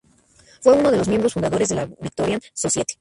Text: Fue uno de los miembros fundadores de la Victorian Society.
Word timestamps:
Fue 0.61 0.73
uno 0.73 0.89
de 0.89 0.97
los 0.97 1.07
miembros 1.07 1.33
fundadores 1.35 1.69
de 1.69 1.75
la 1.75 1.85
Victorian 1.85 2.41
Society. 2.55 2.95